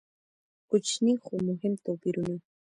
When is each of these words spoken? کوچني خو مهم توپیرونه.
کوچني 0.69 1.13
خو 1.23 1.33
مهم 1.47 1.73
توپیرونه. 1.83 2.35